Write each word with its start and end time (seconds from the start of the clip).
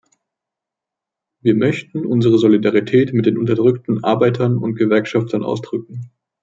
Wir 1.43 1.53
möchten 1.55 2.07
unsere 2.07 2.39
Solidarität 2.39 3.13
mit 3.13 3.27
den 3.27 3.37
unterdrückten 3.37 4.03
Arbeitern 4.03 4.57
und 4.57 4.73
Gewerkschaftern 4.73 5.43
ausdrücken. 5.43 6.09